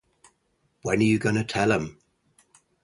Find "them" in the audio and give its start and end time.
1.69-1.99